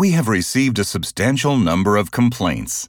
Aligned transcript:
We 0.00 0.12
have 0.12 0.28
received 0.28 0.78
a 0.78 0.84
substantial 0.84 1.58
number 1.58 1.98
of 1.98 2.10
complaints. 2.10 2.88